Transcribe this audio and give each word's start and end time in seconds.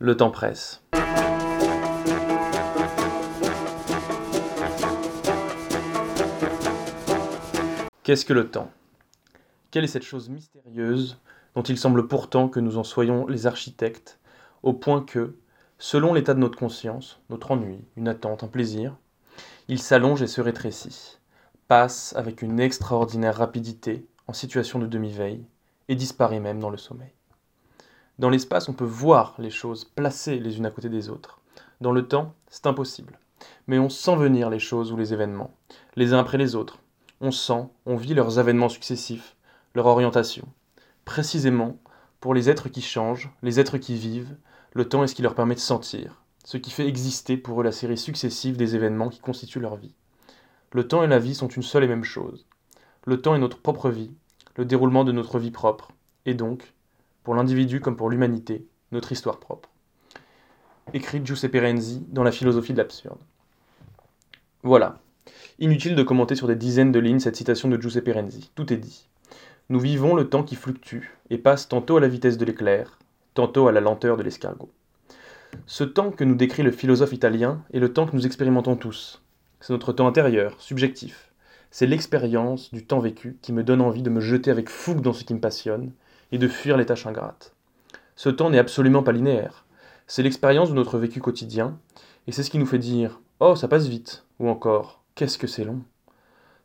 Le 0.00 0.16
temps 0.16 0.32
presse. 0.32 0.82
Qu'est-ce 8.02 8.24
que 8.24 8.32
le 8.32 8.50
temps? 8.50 8.72
Quelle 9.70 9.84
est 9.84 9.86
cette 9.86 10.02
chose 10.02 10.28
mystérieuse 10.28 11.20
dont 11.54 11.62
il 11.62 11.78
semble 11.78 12.08
pourtant 12.08 12.48
que 12.48 12.58
nous 12.58 12.76
en 12.76 12.82
soyons 12.82 13.28
les 13.28 13.46
architectes, 13.46 14.18
au 14.64 14.72
point 14.72 15.00
que, 15.00 15.38
selon 15.78 16.12
l'état 16.12 16.34
de 16.34 16.40
notre 16.40 16.58
conscience, 16.58 17.20
notre 17.30 17.52
ennui, 17.52 17.84
une 17.96 18.08
attente, 18.08 18.42
un 18.42 18.48
plaisir, 18.48 18.96
il 19.68 19.78
s'allonge 19.78 20.22
et 20.22 20.26
se 20.26 20.40
rétrécit, 20.40 21.18
passe 21.68 22.14
avec 22.16 22.42
une 22.42 22.58
extraordinaire 22.58 23.36
rapidité 23.36 24.08
en 24.26 24.32
situation 24.32 24.80
de 24.80 24.86
demi-veille, 24.88 25.46
et 25.88 25.94
disparaît 25.94 26.40
même 26.40 26.58
dans 26.58 26.70
le 26.70 26.78
sommeil. 26.78 27.12
Dans 28.18 28.30
l'espace, 28.30 28.68
on 28.68 28.74
peut 28.74 28.84
voir 28.84 29.34
les 29.38 29.50
choses 29.50 29.84
placées 29.84 30.38
les 30.38 30.58
unes 30.58 30.66
à 30.66 30.70
côté 30.70 30.88
des 30.88 31.08
autres. 31.08 31.40
Dans 31.80 31.92
le 31.92 32.06
temps, 32.06 32.34
c'est 32.48 32.66
impossible. 32.66 33.18
Mais 33.66 33.78
on 33.78 33.88
sent 33.88 34.16
venir 34.16 34.50
les 34.50 34.58
choses 34.58 34.92
ou 34.92 34.96
les 34.96 35.12
événements, 35.12 35.54
les 35.96 36.12
uns 36.12 36.18
après 36.18 36.38
les 36.38 36.54
autres, 36.54 36.78
on 37.20 37.30
sent, 37.30 37.68
on 37.86 37.96
vit 37.96 38.14
leurs 38.14 38.38
avènements 38.38 38.68
successifs, 38.68 39.36
leur 39.74 39.86
orientation. 39.86 40.46
Précisément, 41.04 41.78
pour 42.20 42.34
les 42.34 42.50
êtres 42.50 42.68
qui 42.68 42.82
changent, 42.82 43.30
les 43.42 43.60
êtres 43.60 43.78
qui 43.78 43.94
vivent, 43.94 44.36
le 44.74 44.88
temps 44.88 45.02
est 45.02 45.06
ce 45.06 45.14
qui 45.14 45.22
leur 45.22 45.34
permet 45.34 45.54
de 45.54 45.60
sentir, 45.60 46.22
ce 46.44 46.56
qui 46.56 46.70
fait 46.70 46.86
exister 46.86 47.36
pour 47.36 47.60
eux 47.60 47.64
la 47.64 47.72
série 47.72 47.96
successive 47.96 48.56
des 48.56 48.76
événements 48.76 49.08
qui 49.08 49.20
constituent 49.20 49.60
leur 49.60 49.76
vie. 49.76 49.94
Le 50.72 50.86
temps 50.86 51.02
et 51.02 51.06
la 51.06 51.18
vie 51.18 51.34
sont 51.34 51.48
une 51.48 51.62
seule 51.62 51.84
et 51.84 51.88
même 51.88 52.04
chose. 52.04 52.46
Le 53.06 53.20
temps 53.20 53.34
est 53.34 53.40
notre 53.40 53.60
propre 53.60 53.90
vie, 53.90 54.12
le 54.56 54.64
déroulement 54.64 55.04
de 55.04 55.12
notre 55.12 55.38
vie 55.38 55.50
propre, 55.50 55.92
et 56.26 56.34
donc, 56.34 56.73
pour 57.24 57.34
l'individu 57.34 57.80
comme 57.80 57.96
pour 57.96 58.10
l'humanité, 58.10 58.66
notre 58.92 59.10
histoire 59.10 59.40
propre. 59.40 59.68
Écrit 60.92 61.24
Giuseppe 61.24 61.56
Renzi 61.60 62.04
dans 62.08 62.22
La 62.22 62.30
philosophie 62.32 62.72
de 62.72 62.78
l'absurde. 62.78 63.20
Voilà, 64.62 64.98
Inutile 65.60 65.94
de 65.94 66.02
commenter 66.02 66.34
sur 66.34 66.48
des 66.48 66.56
dizaines 66.56 66.90
de 66.90 66.98
lignes 66.98 67.20
cette 67.20 67.36
citation 67.36 67.68
de 67.68 67.80
Giuseppe 67.80 68.10
Renzi. 68.12 68.50
Tout 68.56 68.72
est 68.72 68.76
dit. 68.76 69.08
Nous 69.68 69.78
vivons 69.78 70.14
le 70.14 70.28
temps 70.28 70.42
qui 70.42 70.56
fluctue 70.56 71.12
et 71.30 71.38
passe 71.38 71.68
tantôt 71.68 71.96
à 71.96 72.00
la 72.00 72.08
vitesse 72.08 72.38
de 72.38 72.44
l'éclair, 72.44 72.98
tantôt 73.34 73.68
à 73.68 73.72
la 73.72 73.80
lenteur 73.80 74.16
de 74.16 74.24
l'escargot. 74.24 74.70
Ce 75.66 75.84
temps 75.84 76.10
que 76.10 76.24
nous 76.24 76.34
décrit 76.34 76.64
le 76.64 76.72
philosophe 76.72 77.12
italien 77.12 77.62
est 77.72 77.78
le 77.78 77.92
temps 77.92 78.06
que 78.06 78.16
nous 78.16 78.26
expérimentons 78.26 78.74
tous. 78.74 79.22
C'est 79.60 79.72
notre 79.72 79.92
temps 79.92 80.08
intérieur, 80.08 80.60
subjectif. 80.60 81.32
C'est 81.70 81.86
l'expérience 81.86 82.74
du 82.74 82.84
temps 82.84 82.98
vécu 82.98 83.38
qui 83.40 83.52
me 83.52 83.62
donne 83.62 83.80
envie 83.80 84.02
de 84.02 84.10
me 84.10 84.20
jeter 84.20 84.50
avec 84.50 84.68
fougue 84.68 85.00
dans 85.00 85.12
ce 85.12 85.24
qui 85.24 85.34
me 85.34 85.40
passionne 85.40 85.92
et 86.32 86.38
de 86.38 86.48
fuir 86.48 86.76
les 86.76 86.86
tâches 86.86 87.06
ingrates. 87.06 87.54
Ce 88.16 88.28
temps 88.28 88.50
n'est 88.50 88.58
absolument 88.58 89.02
pas 89.02 89.12
linéaire. 89.12 89.64
C'est 90.06 90.22
l'expérience 90.22 90.70
de 90.70 90.74
notre 90.74 90.98
vécu 90.98 91.20
quotidien 91.20 91.78
et 92.26 92.32
c'est 92.32 92.42
ce 92.42 92.50
qui 92.50 92.58
nous 92.58 92.66
fait 92.66 92.78
dire 92.78 93.20
Oh, 93.40 93.56
ça 93.56 93.68
passe 93.68 93.86
vite 93.86 94.24
ou 94.38 94.48
encore 94.48 95.02
Qu'est-ce 95.14 95.38
que 95.38 95.46
c'est 95.46 95.64
long 95.64 95.80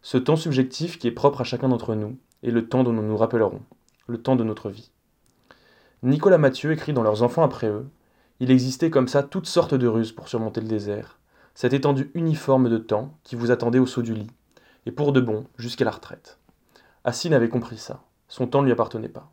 Ce 0.01 0.17
temps 0.17 0.35
subjectif 0.35 0.97
qui 0.97 1.07
est 1.07 1.11
propre 1.11 1.41
à 1.41 1.43
chacun 1.43 1.69
d'entre 1.69 1.95
nous 1.95 2.17
est 2.43 2.51
le 2.51 2.67
temps 2.67 2.83
dont 2.83 2.93
nous 2.93 3.03
nous 3.03 3.17
rappellerons, 3.17 3.61
le 4.07 4.21
temps 4.21 4.35
de 4.35 4.43
notre 4.43 4.69
vie. 4.69 4.91
Nicolas 6.01 6.38
Mathieu 6.38 6.71
écrit 6.71 6.94
dans 6.94 7.03
Leurs 7.03 7.23
enfants 7.23 7.44
après 7.44 7.67
eux 7.67 7.88
Il 8.39 8.51
existait 8.51 8.89
comme 8.89 9.07
ça 9.07 9.23
toutes 9.23 9.47
sortes 9.47 9.75
de 9.75 9.88
ruses 9.88 10.13
pour 10.13 10.29
surmonter 10.29 10.61
le 10.61 10.67
désert, 10.67 11.19
cette 11.53 11.73
étendue 11.73 12.09
uniforme 12.13 12.69
de 12.69 12.77
temps 12.77 13.17
qui 13.23 13.35
vous 13.35 13.51
attendait 13.51 13.79
au 13.79 13.85
saut 13.85 14.01
du 14.01 14.13
lit, 14.13 14.31
et 14.85 14.91
pour 14.91 15.11
de 15.11 15.19
bon 15.19 15.45
jusqu'à 15.57 15.85
la 15.85 15.91
retraite. 15.91 16.39
Assine 17.03 17.33
avait 17.33 17.49
compris 17.49 17.77
ça, 17.77 18.01
son 18.29 18.47
temps 18.47 18.61
ne 18.61 18.66
lui 18.66 18.71
appartenait 18.71 19.09
pas, 19.09 19.29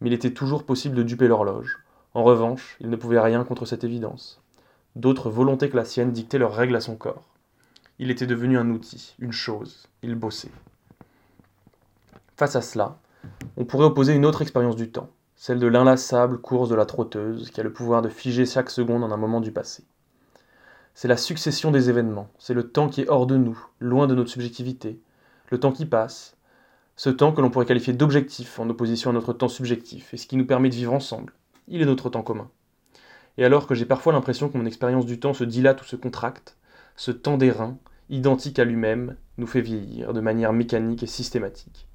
mais 0.00 0.10
il 0.10 0.12
était 0.12 0.32
toujours 0.32 0.64
possible 0.64 0.94
de 0.94 1.02
duper 1.02 1.28
l'horloge. 1.28 1.78
En 2.14 2.24
revanche, 2.24 2.76
il 2.80 2.90
ne 2.90 2.96
pouvait 2.96 3.20
rien 3.20 3.44
contre 3.44 3.66
cette 3.66 3.84
évidence. 3.84 4.40
D'autres 4.96 5.30
volontés 5.30 5.68
que 5.70 5.76
la 5.76 5.84
sienne 5.84 6.12
dictaient 6.12 6.38
leurs 6.38 6.54
règles 6.54 6.76
à 6.76 6.80
son 6.80 6.96
corps. 6.96 7.24
Il 7.98 8.10
était 8.10 8.26
devenu 8.26 8.58
un 8.58 8.70
outil, 8.70 9.14
une 9.18 9.32
chose. 9.32 9.88
Il 10.02 10.14
bossait. 10.14 10.50
Face 12.36 12.56
à 12.56 12.62
cela, 12.62 12.98
on 13.56 13.64
pourrait 13.64 13.86
opposer 13.86 14.14
une 14.14 14.24
autre 14.24 14.42
expérience 14.42 14.76
du 14.76 14.90
temps, 14.90 15.10
celle 15.34 15.58
de 15.58 15.66
l'inlassable 15.66 16.40
course 16.40 16.68
de 16.68 16.76
la 16.76 16.86
trotteuse 16.86 17.50
qui 17.50 17.60
a 17.60 17.64
le 17.64 17.72
pouvoir 17.72 18.00
de 18.00 18.08
figer 18.08 18.46
chaque 18.46 18.70
seconde 18.70 19.02
en 19.02 19.10
un 19.10 19.16
moment 19.16 19.40
du 19.40 19.50
passé. 19.50 19.84
C'est 20.94 21.08
la 21.08 21.16
succession 21.16 21.70
des 21.70 21.90
événements, 21.90 22.28
c'est 22.38 22.54
le 22.54 22.70
temps 22.70 22.88
qui 22.88 23.02
est 23.02 23.08
hors 23.08 23.26
de 23.26 23.36
nous, 23.36 23.58
loin 23.80 24.06
de 24.06 24.14
notre 24.14 24.30
subjectivité, 24.30 25.00
le 25.50 25.60
temps 25.60 25.72
qui 25.72 25.86
passe, 25.86 26.36
ce 26.98 27.10
temps 27.10 27.30
que 27.30 27.40
l'on 27.40 27.48
pourrait 27.48 27.64
qualifier 27.64 27.92
d'objectif 27.92 28.58
en 28.58 28.68
opposition 28.68 29.10
à 29.10 29.12
notre 29.12 29.32
temps 29.32 29.46
subjectif, 29.46 30.12
et 30.12 30.16
ce 30.16 30.26
qui 30.26 30.36
nous 30.36 30.44
permet 30.44 30.68
de 30.68 30.74
vivre 30.74 30.92
ensemble. 30.92 31.32
Il 31.68 31.80
est 31.80 31.86
notre 31.86 32.10
temps 32.10 32.24
commun. 32.24 32.50
Et 33.36 33.44
alors 33.44 33.68
que 33.68 33.76
j'ai 33.76 33.84
parfois 33.84 34.12
l'impression 34.12 34.48
que 34.48 34.58
mon 34.58 34.66
expérience 34.66 35.06
du 35.06 35.20
temps 35.20 35.32
se 35.32 35.44
dilate 35.44 35.80
ou 35.80 35.84
se 35.84 35.94
contracte, 35.94 36.56
ce 36.96 37.12
temps 37.12 37.38
d'airain, 37.38 37.78
identique 38.10 38.58
à 38.58 38.64
lui-même, 38.64 39.14
nous 39.36 39.46
fait 39.46 39.60
vieillir 39.60 40.12
de 40.12 40.20
manière 40.20 40.52
mécanique 40.52 41.04
et 41.04 41.06
systématique. 41.06 41.86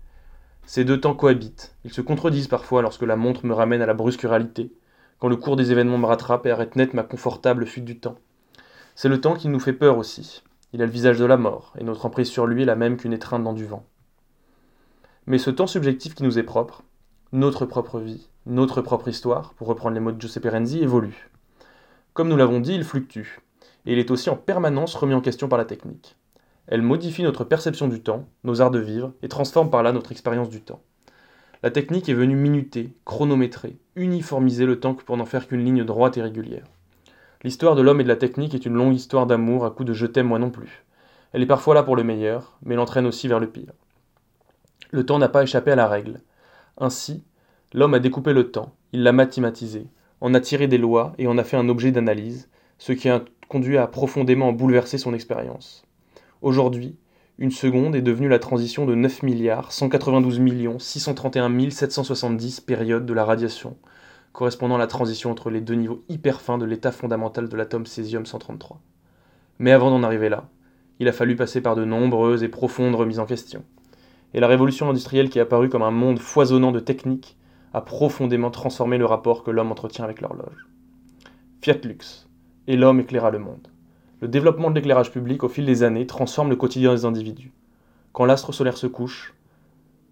Ces 0.65 0.85
deux 0.85 1.01
temps 1.01 1.15
cohabitent, 1.15 1.75
ils 1.83 1.91
se 1.91 1.99
contredisent 1.99 2.47
parfois 2.47 2.81
lorsque 2.81 3.01
la 3.01 3.17
montre 3.17 3.45
me 3.45 3.53
ramène 3.53 3.81
à 3.81 3.85
la 3.85 3.93
brusque 3.93 4.21
réalité, 4.21 4.71
quand 5.19 5.27
le 5.27 5.35
cours 5.35 5.57
des 5.57 5.73
événements 5.73 5.97
me 5.97 6.05
rattrape 6.05 6.45
et 6.45 6.51
arrête 6.51 6.77
net 6.77 6.93
ma 6.93 7.03
confortable 7.03 7.65
fuite 7.65 7.83
du 7.83 7.99
temps. 7.99 8.15
C'est 8.95 9.09
le 9.09 9.19
temps 9.19 9.35
qui 9.35 9.49
nous 9.49 9.59
fait 9.59 9.73
peur 9.73 9.97
aussi. 9.97 10.43
Il 10.71 10.81
a 10.81 10.85
le 10.85 10.91
visage 10.91 11.19
de 11.19 11.25
la 11.25 11.35
mort, 11.35 11.73
et 11.77 11.83
notre 11.83 12.05
emprise 12.05 12.29
sur 12.29 12.47
lui 12.47 12.61
est 12.61 12.65
la 12.65 12.77
même 12.77 12.95
qu'une 12.95 13.11
étreinte 13.11 13.43
dans 13.43 13.51
du 13.51 13.65
vent. 13.65 13.85
Mais 15.25 15.37
ce 15.37 15.49
temps 15.49 15.67
subjectif 15.67 16.15
qui 16.15 16.23
nous 16.23 16.37
est 16.37 16.43
propre, 16.43 16.83
notre 17.31 17.65
propre 17.65 17.99
vie, 17.99 18.27
notre 18.45 18.81
propre 18.81 19.07
histoire, 19.07 19.53
pour 19.53 19.67
reprendre 19.67 19.95
les 19.95 20.01
mots 20.01 20.11
de 20.11 20.19
Giuseppe 20.19 20.49
Renzi, 20.51 20.83
évolue. 20.83 21.29
Comme 22.13 22.27
nous 22.27 22.35
l'avons 22.35 22.59
dit, 22.59 22.75
il 22.75 22.83
fluctue, 22.83 23.39
et 23.85 23.93
il 23.93 23.99
est 23.99 24.11
aussi 24.11 24.29
en 24.29 24.35
permanence 24.35 24.95
remis 24.95 25.13
en 25.13 25.21
question 25.21 25.47
par 25.47 25.57
la 25.57 25.63
technique. 25.63 26.17
Elle 26.67 26.81
modifie 26.81 27.23
notre 27.23 27.45
perception 27.45 27.87
du 27.87 28.01
temps, 28.01 28.27
nos 28.43 28.61
arts 28.61 28.71
de 28.71 28.79
vivre, 28.79 29.13
et 29.21 29.29
transforme 29.29 29.69
par 29.69 29.81
là 29.81 29.93
notre 29.93 30.11
expérience 30.11 30.49
du 30.49 30.59
temps. 30.59 30.81
La 31.63 31.71
technique 31.71 32.09
est 32.09 32.13
venue 32.13 32.35
minuter, 32.35 32.93
chronométrer, 33.05 33.77
uniformiser 33.95 34.65
le 34.65 34.81
temps 34.81 34.93
pour 34.93 35.15
n'en 35.15 35.25
faire 35.25 35.47
qu'une 35.47 35.63
ligne 35.63 35.85
droite 35.85 36.17
et 36.17 36.21
régulière. 36.21 36.65
L'histoire 37.45 37.75
de 37.75 37.81
l'homme 37.81 38.01
et 38.01 38.03
de 38.03 38.09
la 38.09 38.17
technique 38.17 38.55
est 38.55 38.65
une 38.65 38.75
longue 38.75 38.93
histoire 38.93 39.25
d'amour 39.25 39.63
à 39.63 39.71
coups 39.71 39.87
de 39.87 39.93
je 39.93 40.05
t'aime 40.05 40.27
moi 40.27 40.39
non 40.39 40.49
plus. 40.49 40.83
Elle 41.31 41.41
est 41.41 41.47
parfois 41.47 41.75
là 41.75 41.83
pour 41.83 41.95
le 41.95 42.03
meilleur, 42.03 42.57
mais 42.65 42.75
l'entraîne 42.75 43.05
aussi 43.05 43.29
vers 43.29 43.39
le 43.39 43.47
pire. 43.47 43.71
Le 44.93 45.03
temps 45.03 45.17
n'a 45.17 45.27
pas 45.27 45.41
échappé 45.41 45.71
à 45.71 45.75
la 45.75 45.87
règle. 45.87 46.21
Ainsi, 46.77 47.23
l'homme 47.73 47.95
a 47.95 47.99
découpé 47.99 48.31
le 48.31 48.51
temps, 48.51 48.75
il 48.91 49.01
l'a 49.01 49.11
mathématisé, 49.11 49.87
en 50.21 50.35
a 50.35 50.39
tiré 50.39 50.67
des 50.67 50.77
lois 50.77 51.13
et 51.17 51.25
en 51.25 51.39
a 51.39 51.43
fait 51.43 51.57
un 51.57 51.67
objet 51.67 51.91
d'analyse, 51.91 52.47
ce 52.77 52.91
qui 52.91 53.09
a 53.09 53.25
conduit 53.49 53.79
à 53.79 53.87
profondément 53.87 54.53
bouleverser 54.53 54.99
son 54.99 55.15
expérience. 55.15 55.83
Aujourd'hui, 56.43 56.95
une 57.39 57.49
seconde 57.49 57.95
est 57.95 58.03
devenue 58.03 58.29
la 58.29 58.37
transition 58.37 58.85
de 58.85 58.93
9 58.93 59.23
milliards 59.23 59.71
192 59.71 60.37
millions 60.37 60.77
631 60.77 61.71
770 61.71 62.59
périodes 62.59 63.07
de 63.07 63.13
la 63.15 63.25
radiation, 63.25 63.77
correspondant 64.31 64.75
à 64.75 64.77
la 64.77 64.85
transition 64.85 65.31
entre 65.31 65.49
les 65.49 65.61
deux 65.61 65.73
niveaux 65.73 66.03
hyper 66.07 66.39
fins 66.39 66.59
de 66.59 66.65
l'état 66.65 66.91
fondamental 66.91 67.49
de 67.49 67.57
l'atome 67.57 67.87
césium-133. 67.87 68.75
Mais 69.57 69.71
avant 69.71 69.89
d'en 69.89 70.03
arriver 70.03 70.29
là, 70.29 70.49
il 70.99 71.07
a 71.07 71.13
fallu 71.13 71.35
passer 71.35 71.61
par 71.61 71.75
de 71.75 71.83
nombreuses 71.83 72.43
et 72.43 72.47
profondes 72.47 72.93
remises 72.93 73.17
en 73.17 73.25
question. 73.25 73.63
Et 74.33 74.39
la 74.39 74.47
révolution 74.47 74.89
industrielle 74.89 75.29
qui 75.29 75.39
est 75.39 75.43
apparue 75.43 75.69
comme 75.69 75.83
un 75.83 75.91
monde 75.91 76.19
foisonnant 76.19 76.71
de 76.71 76.79
techniques 76.79 77.37
a 77.73 77.81
profondément 77.81 78.51
transformé 78.51 78.97
le 78.97 79.05
rapport 79.05 79.43
que 79.43 79.51
l'homme 79.51 79.71
entretient 79.71 80.05
avec 80.05 80.21
l'horloge. 80.21 80.67
Fiat 81.61 81.79
Lux, 81.83 82.27
et 82.67 82.77
l'homme 82.77 82.99
éclaira 82.99 83.31
le 83.31 83.39
monde. 83.39 83.67
Le 84.21 84.27
développement 84.27 84.69
de 84.69 84.75
l'éclairage 84.75 85.11
public 85.11 85.43
au 85.43 85.49
fil 85.49 85.65
des 85.65 85.83
années 85.83 86.07
transforme 86.07 86.49
le 86.49 86.55
quotidien 86.55 86.93
des 86.93 87.05
individus. 87.05 87.51
Quand 88.11 88.25
l'astre 88.25 88.51
solaire 88.51 88.77
se 88.77 88.87
couche, 88.87 89.33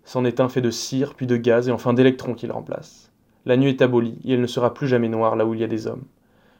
c'en 0.03 0.25
est 0.25 0.39
un 0.39 0.49
fait 0.49 0.61
de 0.61 0.71
cire, 0.71 1.13
puis 1.13 1.27
de 1.27 1.37
gaz 1.37 1.67
et 1.67 1.71
enfin 1.71 1.93
d'électrons 1.93 2.33
qu'il 2.33 2.51
remplace. 2.51 3.11
La 3.45 3.57
nuit 3.57 3.69
est 3.69 3.81
abolie 3.81 4.19
et 4.23 4.33
elle 4.33 4.41
ne 4.41 4.47
sera 4.47 4.73
plus 4.73 4.87
jamais 4.87 5.09
noire 5.09 5.35
là 5.35 5.45
où 5.45 5.53
il 5.53 5.61
y 5.61 5.63
a 5.63 5.67
des 5.67 5.87
hommes. 5.87 6.03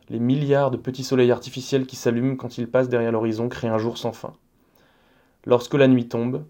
Les 0.10 0.20
milliards 0.20 0.72
de 0.72 0.78
petits 0.78 1.04
soleils 1.04 1.31
artificiels 1.31 1.86
qui 1.86 1.96
s'allument 1.96 2.36
quand 2.36 2.57
ils 2.57 2.69
passent 2.69 2.90
derrière 2.90 3.12
l'horizon 3.12 3.50
créent 3.50 3.68
un 3.68 3.78
jour 3.78 3.98
sans 3.98 4.14
fin. 4.14 4.34
Lorsque 5.46 5.74
la 5.74 5.88
nuit 5.88 6.07
tombe, 6.07 6.44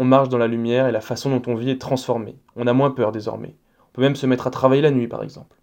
on 0.00 0.04
marche 0.04 0.30
dans 0.30 0.38
la 0.38 0.46
lumière 0.46 0.86
et 0.86 0.92
la 0.92 1.02
façon 1.02 1.28
dont 1.28 1.42
on 1.46 1.54
vit 1.54 1.68
est 1.68 1.78
transformée. 1.78 2.34
On 2.56 2.66
a 2.66 2.72
moins 2.72 2.90
peur 2.90 3.12
désormais. 3.12 3.54
On 3.82 3.92
peut 3.92 4.00
même 4.00 4.16
se 4.16 4.24
mettre 4.24 4.46
à 4.46 4.50
travailler 4.50 4.80
la 4.80 4.90
nuit 4.90 5.08
par 5.08 5.22
exemple. 5.22 5.58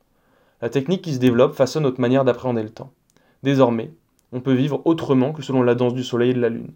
La 0.61 0.69
technique 0.69 1.01
qui 1.01 1.15
se 1.15 1.19
développe 1.19 1.55
façonne 1.55 1.81
notre 1.81 1.99
manière 1.99 2.23
d'appréhender 2.23 2.61
le 2.61 2.69
temps. 2.69 2.93
Désormais, 3.41 3.91
on 4.31 4.39
peut 4.39 4.53
vivre 4.53 4.83
autrement 4.85 5.33
que 5.33 5.41
selon 5.41 5.63
la 5.63 5.73
danse 5.73 5.95
du 5.95 6.03
soleil 6.03 6.29
et 6.29 6.33
de 6.35 6.39
la 6.39 6.49
lune. 6.49 6.73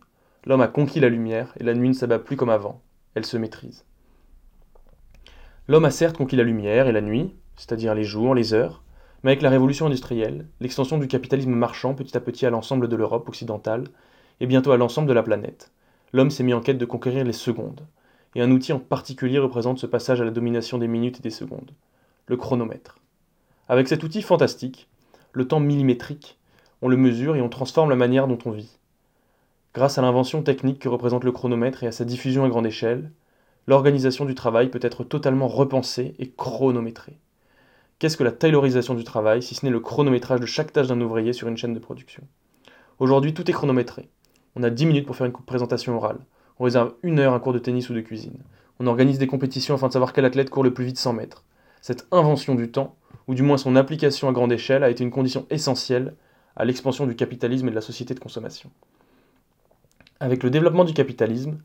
L'homme 0.48 0.62
a 0.62 0.68
conquis 0.68 1.00
la 1.00 1.10
lumière 1.10 1.54
et 1.60 1.64
la 1.64 1.76
nuit 1.76 1.90
ne 1.90 1.94
s'abat 1.94 2.18
plus 2.18 2.36
comme 2.36 2.50
avant. 2.50 2.82
Elle 3.14 3.28
se 3.28 3.38
maîtrise. 3.38 3.86
L'homme 5.68 5.86
a 5.86 5.92
certes 5.92 6.18
conquis 6.18 6.38
la 6.38 6.44
lumière 6.44 6.88
et 6.88 6.92
la 6.92 7.02
nuit, 7.02 7.32
c'est-à-dire 7.58 7.94
les 7.94 8.06
jours, 8.06 8.34
les 8.34 8.56
heures, 8.56 8.82
mais 9.22 9.34
avec 9.34 9.44
la 9.44 9.52
révolution 9.52 9.86
industrielle, 9.86 10.48
l'extension 10.62 10.98
du 10.98 11.08
capitalisme 11.08 11.52
marchand 11.52 11.94
petit 11.94 12.18
à 12.18 12.22
petit 12.22 12.48
à 12.48 12.50
l'ensemble 12.50 12.88
de 12.88 12.96
l'Europe 12.96 13.30
occidentale 13.30 13.84
et 14.40 14.48
bientôt 14.48 14.72
à 14.72 14.78
l'ensemble 14.78 15.08
de 15.08 15.14
la 15.14 15.22
planète, 15.22 15.72
l'homme 16.14 16.32
s'est 16.32 16.44
mis 16.44 16.54
en 16.54 16.62
quête 16.62 16.78
de 16.78 16.86
conquérir 16.86 17.24
les 17.24 17.34
secondes. 17.34 17.88
Et 18.36 18.42
un 18.42 18.52
outil 18.52 18.74
en 18.74 18.80
particulier 18.80 19.40
représente 19.40 19.80
ce 19.80 19.86
passage 19.86 20.22
à 20.22 20.26
la 20.26 20.32
domination 20.32 20.78
des 20.78 20.88
minutes 20.88 21.20
et 21.20 21.24
des 21.24 21.30
secondes, 21.30 21.72
le 22.28 22.38
chronomètre. 22.38 22.98
Avec 23.68 23.88
cet 23.88 24.04
outil 24.04 24.22
fantastique, 24.22 24.88
le 25.34 25.48
temps 25.48 25.60
millimétrique, 25.60 26.38
on 26.82 26.88
le 26.88 26.98
mesure 26.98 27.36
et 27.36 27.42
on 27.42 27.50
transforme 27.50 27.90
la 27.90 27.96
manière 27.96 28.28
dont 28.28 28.40
on 28.46 28.52
vit. 28.52 28.78
Grâce 29.74 29.98
à 29.98 30.02
l'invention 30.02 30.44
technique 30.44 30.80
que 30.80 30.90
représente 30.90 31.24
le 31.24 31.32
chronomètre 31.32 31.84
et 31.84 31.88
à 31.88 31.92
sa 31.92 32.04
diffusion 32.04 32.44
à 32.44 32.50
grande 32.50 32.66
échelle, 32.66 33.12
l'organisation 33.68 34.26
du 34.26 34.36
travail 34.36 34.70
peut 34.70 34.80
être 34.82 35.04
totalement 35.04 35.48
repensée 35.48 36.16
et 36.20 36.30
chronométrée. 36.30 37.20
Qu'est-ce 38.00 38.18
que 38.18 38.24
la 38.24 38.32
taylorisation 38.32 38.96
du 38.96 39.04
travail 39.04 39.44
si 39.44 39.56
ce 39.56 39.66
n'est 39.66 39.72
le 39.72 39.80
chronométrage 39.80 40.40
de 40.40 40.46
chaque 40.46 40.74
tâche 40.74 40.88
d'un 40.88 41.00
ouvrier 41.00 41.34
sur 41.34 41.48
une 41.48 41.58
chaîne 41.58 41.74
de 41.74 41.80
production? 41.80 42.24
Aujourd'hui, 43.00 43.34
tout 43.34 43.50
est 43.50 43.54
chronométré. 43.54 44.10
On 44.56 44.64
a 44.64 44.70
10 44.70 44.86
minutes 44.86 45.06
pour 45.06 45.16
faire 45.16 45.28
une 45.28 45.34
présentation 45.34 45.96
orale. 45.96 46.20
On 46.60 46.66
réserve 46.66 46.94
une 47.04 47.20
heure 47.20 47.34
un 47.34 47.40
cours 47.40 47.54
de 47.54 47.60
tennis 47.60 47.90
ou 47.90 47.94
de 47.94 48.02
cuisine. 48.02 48.44
On 48.80 48.88
organise 48.88 49.20
des 49.20 49.28
compétitions 49.28 49.76
afin 49.76 49.88
de 49.88 49.94
savoir 49.94 50.12
quel 50.12 50.26
athlète 50.26 50.50
court 50.50 50.64
le 50.64 50.74
plus 50.74 50.86
vite 50.86 50.98
100 50.98 51.14
mètres. 51.14 51.44
Cette 51.82 52.08
invention 52.12 52.56
du 52.56 52.70
temps, 52.70 52.96
ou 53.28 53.34
du 53.34 53.44
moins 53.44 53.58
son 53.58 53.76
application 53.76 54.28
à 54.28 54.32
grande 54.32 54.52
échelle, 54.52 54.84
a 54.84 54.90
été 54.90 55.04
une 55.04 55.12
condition 55.12 55.46
essentielle 55.50 56.16
à 56.56 56.66
l'expansion 56.66 57.08
du 57.08 57.16
capitalisme 57.16 57.68
et 57.68 57.72
de 57.72 57.76
la 57.76 57.82
société 57.82 58.14
de 58.14 58.20
consommation. 58.20 58.70
Avec 60.20 60.44
le 60.44 60.50
développement 60.50 60.84
du 60.84 60.94
capitalisme, 60.94 61.60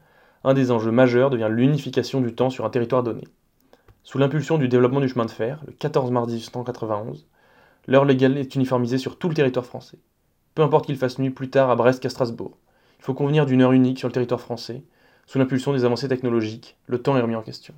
un 0.44 0.54
des 0.54 0.70
enjeux 0.70 0.92
majeurs 0.92 1.30
devient 1.30 1.48
l'unification 1.50 2.20
du 2.20 2.34
temps 2.34 2.50
sur 2.50 2.64
un 2.64 2.70
territoire 2.70 3.02
donné. 3.02 3.24
Sous 4.04 4.18
l'impulsion 4.18 4.58
du 4.58 4.68
développement 4.68 5.00
du 5.00 5.08
chemin 5.08 5.24
de 5.24 5.30
fer, 5.30 5.62
le 5.66 5.72
14 5.72 6.12
mars 6.12 6.28
1891, 6.28 7.26
l'heure 7.88 8.04
légale 8.04 8.38
est 8.38 8.54
uniformisée 8.54 8.98
sur 8.98 9.18
tout 9.18 9.28
le 9.28 9.34
territoire 9.34 9.66
français. 9.66 9.98
Peu 10.54 10.62
importe 10.62 10.86
qu'il 10.86 10.96
fasse 10.96 11.18
nuit 11.18 11.30
plus 11.30 11.50
tard 11.50 11.70
à 11.70 11.76
Brest 11.76 12.00
qu'à 12.00 12.08
Strasbourg. 12.08 12.56
Il 13.06 13.14
faut 13.14 13.14
convenir 13.14 13.46
d'une 13.46 13.62
heure 13.62 13.70
unique 13.70 14.00
sur 14.00 14.08
le 14.08 14.12
territoire 14.12 14.40
français. 14.40 14.82
Sous 15.26 15.38
l'impulsion 15.38 15.72
des 15.72 15.84
avancées 15.84 16.08
technologiques, 16.08 16.76
le 16.86 17.00
temps 17.00 17.16
est 17.16 17.20
remis 17.20 17.36
en 17.36 17.42
question. 17.42 17.72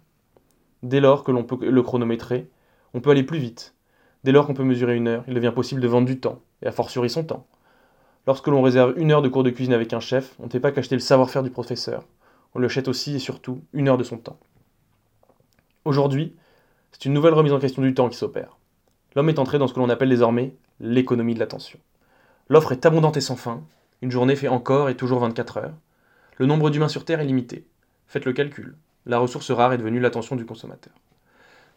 Dès 0.82 1.00
lors 1.00 1.22
que 1.22 1.30
l'on 1.30 1.44
peut 1.44 1.68
le 1.68 1.82
chronométrer, 1.82 2.48
on 2.94 3.02
peut 3.02 3.10
aller 3.10 3.24
plus 3.24 3.38
vite. 3.38 3.74
Dès 4.24 4.32
lors 4.32 4.46
qu'on 4.46 4.54
peut 4.54 4.64
mesurer 4.64 4.96
une 4.96 5.06
heure, 5.06 5.24
il 5.28 5.34
devient 5.34 5.52
possible 5.54 5.82
de 5.82 5.86
vendre 5.86 6.06
du 6.06 6.18
temps, 6.18 6.40
et 6.62 6.66
à 6.66 6.72
fortiori 6.72 7.10
son 7.10 7.24
temps. 7.24 7.46
Lorsque 8.26 8.46
l'on 8.46 8.62
réserve 8.62 8.94
une 8.96 9.12
heure 9.12 9.20
de 9.20 9.28
cours 9.28 9.42
de 9.42 9.50
cuisine 9.50 9.74
avec 9.74 9.92
un 9.92 10.00
chef, 10.00 10.34
on 10.38 10.46
ne 10.46 10.50
fait 10.50 10.60
pas 10.60 10.72
qu'acheter 10.72 10.94
le 10.94 11.00
savoir-faire 11.00 11.42
du 11.42 11.50
professeur, 11.50 12.04
on 12.54 12.58
le 12.58 12.64
achète 12.64 12.88
aussi 12.88 13.16
et 13.16 13.18
surtout 13.18 13.60
une 13.74 13.88
heure 13.88 13.98
de 13.98 14.04
son 14.04 14.16
temps. 14.16 14.38
Aujourd'hui, 15.84 16.36
c'est 16.90 17.04
une 17.04 17.12
nouvelle 17.12 17.34
remise 17.34 17.52
en 17.52 17.60
question 17.60 17.82
du 17.82 17.92
temps 17.92 18.08
qui 18.08 18.16
s'opère. 18.16 18.56
L'homme 19.14 19.28
est 19.28 19.38
entré 19.38 19.58
dans 19.58 19.66
ce 19.66 19.74
que 19.74 19.80
l'on 19.80 19.90
appelle 19.90 20.08
désormais 20.08 20.54
l'économie 20.80 21.34
de 21.34 21.38
l'attention. 21.38 21.78
L'offre 22.48 22.72
est 22.72 22.86
abondante 22.86 23.18
et 23.18 23.20
sans 23.20 23.36
fin, 23.36 23.62
une 24.00 24.10
journée 24.10 24.36
fait 24.36 24.48
encore 24.48 24.88
et 24.88 24.96
toujours 24.96 25.20
24 25.20 25.56
heures. 25.58 25.74
Le 26.36 26.46
nombre 26.46 26.70
d'humains 26.70 26.88
sur 26.88 27.04
Terre 27.04 27.20
est 27.20 27.24
limité. 27.24 27.66
Faites 28.06 28.24
le 28.24 28.32
calcul. 28.32 28.76
La 29.06 29.18
ressource 29.18 29.50
rare 29.50 29.72
est 29.72 29.78
devenue 29.78 30.00
l'attention 30.00 30.36
du 30.36 30.46
consommateur. 30.46 30.94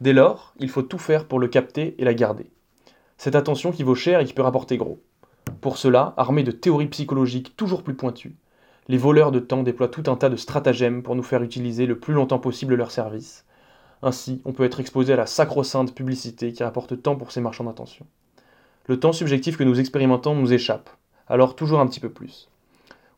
Dès 0.02 0.14
lors, 0.14 0.54
il 0.60 0.70
faut 0.70 0.84
tout 0.84 0.98
faire 0.98 1.26
pour 1.26 1.40
le 1.40 1.48
capter 1.48 1.96
et 1.98 2.06
la 2.06 2.14
garder. 2.14 2.52
Cette 3.18 3.36
attention 3.36 3.72
qui 3.72 3.84
vaut 3.84 3.96
cher 3.96 4.20
et 4.20 4.26
qui 4.26 4.34
peut 4.34 4.42
rapporter 4.42 4.78
gros. 4.78 5.02
Pour 5.62 5.78
cela, 5.78 6.14
armés 6.18 6.44
de 6.44 6.52
théories 6.52 6.88
psychologiques 6.88 7.56
toujours 7.56 7.84
plus 7.84 7.96
pointues, 7.96 8.36
les 8.88 8.98
voleurs 8.98 9.32
de 9.32 9.40
temps 9.40 9.64
déploient 9.64 9.88
tout 9.88 10.04
un 10.08 10.16
tas 10.16 10.30
de 10.30 10.36
stratagèmes 10.36 11.04
pour 11.04 11.16
nous 11.16 11.24
faire 11.24 11.44
utiliser 11.44 11.86
le 11.86 12.00
plus 12.00 12.14
longtemps 12.14 12.40
possible 12.40 12.76
leurs 12.76 12.92
services. 12.92 13.46
Ainsi, 14.02 14.42
on 14.46 14.54
peut 14.54 14.64
être 14.64 14.80
exposé 14.80 15.14
à 15.14 15.18
la 15.18 15.28
sacro-sainte 15.28 15.94
publicité 15.94 16.52
qui 16.54 16.64
rapporte 16.64 17.02
tant 17.02 17.16
pour 17.16 17.32
ces 17.32 17.42
marchands 17.42 17.64
d'attention. 17.64 18.06
Le 18.88 19.00
temps 19.00 19.14
subjectif 19.14 19.58
que 19.58 19.64
nous 19.64 19.80
expérimentons 19.80 20.36
nous 20.36 20.54
échappe, 20.54 20.90
alors 21.28 21.56
toujours 21.56 21.80
un 21.80 21.88
petit 21.88 22.00
peu 22.00 22.10
plus. 22.10 22.50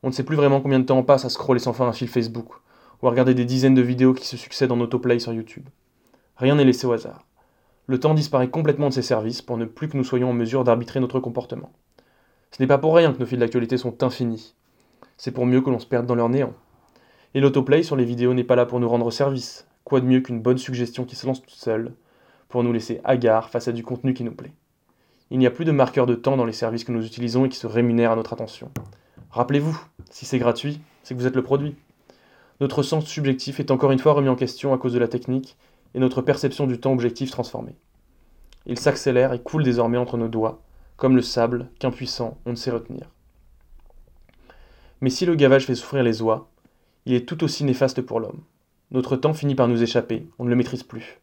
On 0.03 0.07
ne 0.07 0.13
sait 0.13 0.23
plus 0.23 0.35
vraiment 0.35 0.61
combien 0.61 0.79
de 0.79 0.85
temps 0.85 0.97
on 0.97 1.03
passe 1.03 1.25
à 1.25 1.29
scroller 1.29 1.59
sans 1.59 1.73
fin 1.73 1.87
un 1.87 1.93
fil 1.93 2.07
Facebook, 2.07 2.49
ou 3.01 3.07
à 3.07 3.09
regarder 3.09 3.33
des 3.33 3.45
dizaines 3.45 3.75
de 3.75 3.81
vidéos 3.81 4.13
qui 4.13 4.27
se 4.27 4.37
succèdent 4.37 4.71
en 4.71 4.79
autoplay 4.79 5.19
sur 5.19 5.33
YouTube. 5.33 5.67
Rien 6.37 6.55
n'est 6.55 6.65
laissé 6.65 6.87
au 6.87 6.91
hasard. 6.91 7.25
Le 7.87 7.99
temps 7.99 8.13
disparaît 8.13 8.49
complètement 8.49 8.89
de 8.89 8.93
ses 8.93 9.01
services 9.01 9.41
pour 9.41 9.57
ne 9.57 9.65
plus 9.65 9.89
que 9.89 9.97
nous 9.97 10.03
soyons 10.03 10.29
en 10.29 10.33
mesure 10.33 10.63
d'arbitrer 10.63 10.99
notre 10.99 11.19
comportement. 11.19 11.71
Ce 12.51 12.61
n'est 12.61 12.67
pas 12.67 12.77
pour 12.77 12.95
rien 12.95 13.11
que 13.13 13.19
nos 13.19 13.25
fils 13.25 13.39
d'actualité 13.39 13.77
sont 13.77 14.03
infinis. 14.03 14.55
C'est 15.17 15.31
pour 15.31 15.45
mieux 15.45 15.61
que 15.61 15.69
l'on 15.69 15.79
se 15.79 15.85
perde 15.85 16.05
dans 16.05 16.15
leur 16.15 16.29
néant. 16.29 16.53
Et 17.33 17.39
l'autoplay 17.39 17.83
sur 17.83 17.95
les 17.95 18.05
vidéos 18.05 18.33
n'est 18.33 18.43
pas 18.43 18.55
là 18.55 18.65
pour 18.65 18.79
nous 18.79 18.87
rendre 18.87 19.11
service. 19.11 19.67
Quoi 19.83 19.99
de 19.99 20.05
mieux 20.05 20.21
qu'une 20.21 20.41
bonne 20.41 20.57
suggestion 20.57 21.03
qui 21.03 21.15
se 21.15 21.25
lance 21.25 21.41
toute 21.41 21.51
seule 21.51 21.93
pour 22.47 22.63
nous 22.63 22.71
laisser 22.71 23.01
hagards 23.03 23.49
face 23.49 23.67
à 23.67 23.71
du 23.71 23.83
contenu 23.83 24.13
qui 24.13 24.23
nous 24.23 24.35
plaît. 24.35 24.53
Il 25.33 25.39
n'y 25.39 25.47
a 25.47 25.51
plus 25.51 25.65
de 25.65 25.71
marqueur 25.71 26.05
de 26.05 26.13
temps 26.13 26.37
dans 26.37 26.45
les 26.45 26.53
services 26.53 26.83
que 26.83 26.91
nous 26.91 27.07
utilisons 27.07 27.45
et 27.45 27.49
qui 27.49 27.57
se 27.57 27.65
rémunèrent 27.65 28.11
à 28.11 28.15
notre 28.15 28.33
attention. 28.33 28.69
Rappelez-vous, 29.31 29.75
si 30.11 30.27
c'est 30.27 30.37
gratuit, 30.37 30.79
c'est 31.01 31.15
que 31.15 31.19
vous 31.19 31.25
êtes 31.25 31.35
le 31.35 31.41
produit. 31.41 31.75
Notre 32.61 32.83
sens 32.83 33.07
subjectif 33.07 33.59
est 33.59 33.71
encore 33.71 33.91
une 33.91 33.97
fois 33.97 34.13
remis 34.13 34.29
en 34.29 34.35
question 34.35 34.75
à 34.75 34.77
cause 34.77 34.93
de 34.93 34.99
la 34.99 35.07
technique 35.07 35.57
et 35.95 35.99
notre 35.99 36.21
perception 36.21 36.67
du 36.67 36.79
temps 36.79 36.93
objectif 36.93 37.31
transformée. 37.31 37.75
Il 38.67 38.77
s'accélère 38.77 39.33
et 39.33 39.41
coule 39.41 39.63
désormais 39.63 39.97
entre 39.97 40.17
nos 40.17 40.27
doigts, 40.27 40.61
comme 40.97 41.15
le 41.15 41.23
sable 41.23 41.67
qu'impuissant 41.79 42.37
on 42.45 42.51
ne 42.51 42.55
sait 42.55 42.69
retenir. 42.69 43.09
Mais 45.01 45.09
si 45.09 45.25
le 45.25 45.33
gavage 45.33 45.65
fait 45.65 45.73
souffrir 45.73 46.03
les 46.03 46.21
oies, 46.21 46.47
il 47.07 47.15
est 47.15 47.27
tout 47.27 47.43
aussi 47.43 47.63
néfaste 47.63 48.03
pour 48.03 48.19
l'homme. 48.19 48.43
Notre 48.91 49.15
temps 49.15 49.33
finit 49.33 49.55
par 49.55 49.67
nous 49.67 49.81
échapper, 49.81 50.27
on 50.37 50.45
ne 50.45 50.49
le 50.51 50.55
maîtrise 50.55 50.83
plus. 50.83 51.19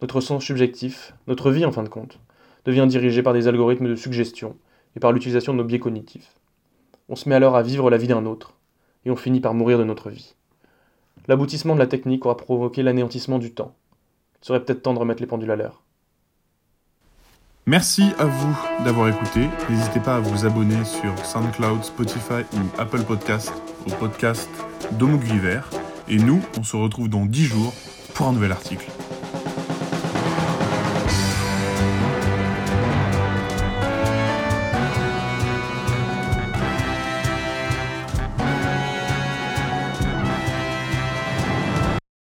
Notre 0.00 0.20
sens 0.20 0.44
subjectif, 0.44 1.12
notre 1.26 1.50
vie 1.50 1.64
en 1.64 1.72
fin 1.72 1.82
de 1.82 1.88
compte, 1.88 2.20
devient 2.64 2.86
dirigé 2.88 3.22
par 3.22 3.32
des 3.32 3.48
algorithmes 3.48 3.88
de 3.88 3.96
suggestion 3.96 4.56
et 4.96 5.00
par 5.00 5.12
l'utilisation 5.12 5.52
de 5.52 5.58
nos 5.58 5.64
biais 5.64 5.78
cognitifs. 5.78 6.34
On 7.08 7.16
se 7.16 7.28
met 7.28 7.34
alors 7.34 7.56
à 7.56 7.62
vivre 7.62 7.90
la 7.90 7.96
vie 7.96 8.06
d'un 8.06 8.26
autre, 8.26 8.54
et 9.04 9.10
on 9.10 9.16
finit 9.16 9.40
par 9.40 9.54
mourir 9.54 9.78
de 9.78 9.84
notre 9.84 10.10
vie. 10.10 10.34
L'aboutissement 11.28 11.74
de 11.74 11.80
la 11.80 11.86
technique 11.86 12.24
aura 12.26 12.36
provoqué 12.36 12.82
l'anéantissement 12.82 13.38
du 13.38 13.52
temps, 13.52 13.74
il 14.42 14.46
serait 14.46 14.64
peut-être 14.64 14.82
temps 14.82 14.94
de 14.94 14.98
remettre 14.98 15.20
les 15.20 15.28
pendules 15.28 15.50
à 15.50 15.56
l'heure. 15.56 15.82
Merci 17.66 18.10
à 18.18 18.24
vous 18.24 18.84
d'avoir 18.84 19.08
écouté. 19.08 19.46
N'hésitez 19.70 20.00
pas 20.00 20.16
à 20.16 20.20
vous 20.20 20.44
abonner 20.44 20.84
sur 20.84 21.16
SoundCloud, 21.24 21.84
Spotify 21.84 22.42
ou 22.54 22.80
Apple 22.80 23.04
Podcast 23.04 23.52
au 23.86 23.90
podcast 23.94 24.50
d'Homo 24.92 25.20
Et 26.08 26.16
nous, 26.16 26.42
on 26.58 26.64
se 26.64 26.76
retrouve 26.76 27.08
dans 27.08 27.24
10 27.24 27.44
jours 27.44 27.72
pour 28.14 28.26
un 28.26 28.32
nouvel 28.32 28.50
article. 28.50 28.86